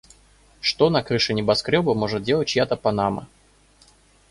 [0.61, 3.27] Что на крыше небоскрёба может делать чья-то панама?